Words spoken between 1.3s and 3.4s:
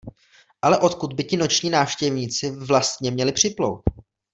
noční návštěvníci vlastně měli